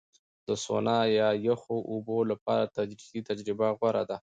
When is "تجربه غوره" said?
3.29-4.03